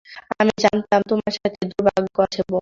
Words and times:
আমি 0.39 0.51
জানতাম 0.63 1.01
তোমার 1.09 1.31
সাথে 1.35 1.61
দুর্ভাগ্য 1.63 2.15
আছে, 2.25 2.41
বব। 2.43 2.59